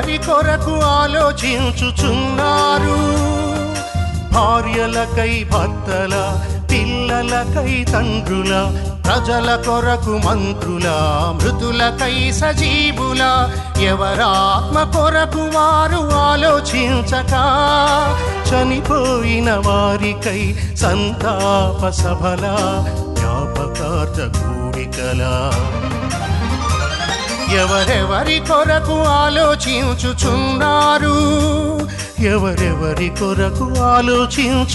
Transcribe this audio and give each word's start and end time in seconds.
వారి 0.00 0.18
కొరకు 0.18 0.74
ఆలోచించుచున్నారు. 0.82 2.98
భార్యలకై 4.34 5.34
భర్తల 5.52 6.14
పిల్లలకై 6.70 7.72
తండ్రుల 7.92 8.52
ప్రజల 9.06 9.48
కొరకు 9.66 10.14
మంత్రుల 10.26 10.88
మృతులకై 11.36 12.30
సజీవుల 12.30 13.50
ఎవరాత్మ 13.80 14.76
కొరకు 14.96 15.44
వారు 15.56 16.00
ఆలోచించక 16.22 17.34
చనిపోయిన 18.48 19.50
వారికై 19.66 20.42
సంతాప 20.76 21.90
సభల 22.02 22.46
జ్ఞాపకార్థ 23.12 24.18
కూడికలా. 24.38 25.34
ఎవరెవరి 27.54 28.40
కొరకు 28.40 29.02
ఆలోచించుచున్నారు? 29.02 30.10
ఎవరెవరి 32.24 33.08
కొరకు 33.08 33.80
ఆలోచించుచున్నారు? 33.80 34.70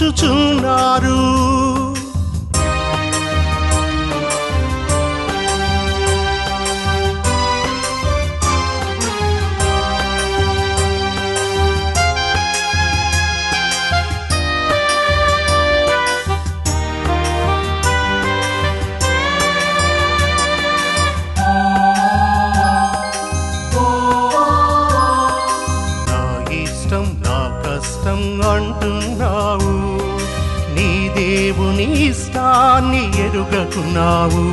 దేవుని 31.08 32.04
ఇష్టాన్ని 32.04 33.20
ఎరుగకున్నావు. 33.20 34.46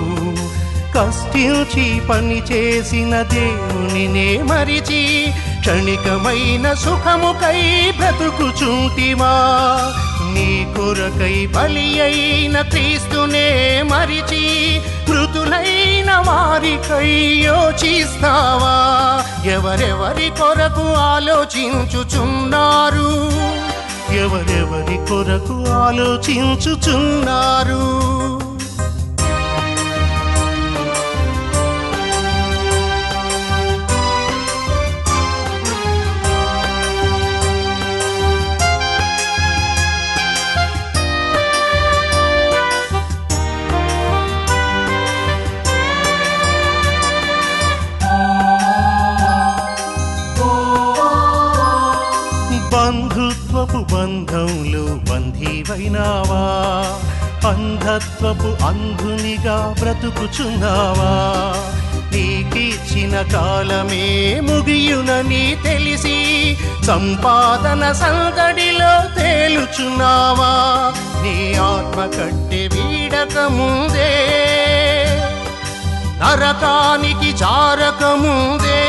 కష్టించి 0.97 2.07
పని 2.07 2.43
చేసిన 2.51 3.21
దేవునినే 3.21 4.41
మరిచి 4.41 5.33
క్షణికమైన 5.59 6.73
సుఖముకై 6.73 7.91
బ్రతుకుచుంటివా? 7.97 9.33
నీ 10.33 10.73
కొరకై 10.75 11.45
బలి 11.45 12.01
అయిన 12.01 12.61
క్రీస్తునే 12.61 13.81
మరిచి 13.85 14.79
మృతులైన 15.09 16.11
వారికై 16.11 17.09
యోచిస్తావా? 17.45 18.75
ఎవరెవరి 19.45 20.29
కొరకు 20.29 20.93
ఆలోచించుచున్నారు? 20.93 21.63
ఎవరెవరి 24.15 25.09
కొరకు 25.09 25.69
ఆలోచించుచున్నారు? 25.69 27.83
బంధంలో 53.91 55.13
బంధీవైనావా? 55.13 56.43
అంధత్వపు 57.49 58.65
అంధునిగా 58.65 59.75
బ్రతుకుచున్నావా? 59.79 61.11
నీకిచ్చిన 62.11 63.21
కాలమే 63.21 64.39
ముగియునని 64.43 65.57
తెలిసి 65.63 66.57
సంపాదన 66.83 67.91
సందడిలో 67.91 69.15
తేలుచున్నావా? 69.15 70.51
నీ 71.21 71.53
ఆత్మ 71.53 72.05
కట్టె 72.05 72.69
వీడక 72.73 73.39
ముందే 73.39 74.13
నరకానికి 76.19 77.43
చారకముందే 77.43 78.82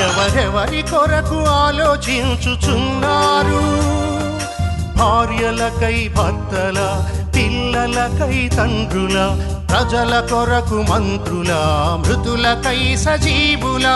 ఎవరెవరి 0.00 0.82
కొరకు 0.82 1.38
ఆలోచించుచున్నారు? 1.64 3.62
భార్యలకై 4.98 5.98
భర్తల 6.16 6.78
పిల్లలకై 7.36 8.38
తండ్రుల 8.56 9.18
ప్రజల 9.70 10.12
కొరకు 10.30 10.78
మంత్రుల 10.90 11.52
మృతులకై 12.02 12.80
సజీవుల 12.96 13.86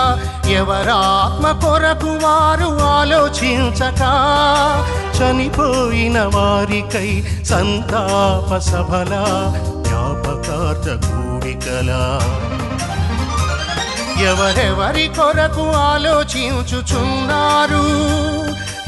ఎవరాత్మ 0.51 1.47
కొరకు 1.65 2.13
వారు 2.25 2.71
ఆలోచించక 2.99 4.03
చనిపోయిన 5.17 6.19
వారికై 6.35 7.11
సంతాప 7.45 8.51
సభల 8.71 9.13
జ్ఞాపకార్థ 9.85 10.87
కూడికలా. 11.07 12.03
ఎవరెవరి 14.25 15.09
కొరకు 15.09 15.77
ఆలోచించుచున్నారు? 15.77 17.85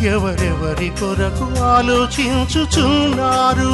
ఎవరెవరి 0.07 0.91
కొరకు 1.01 1.63
ఆలోచించుచున్నారు? 1.63 3.73